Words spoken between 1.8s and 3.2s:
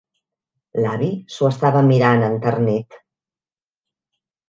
mirant enternit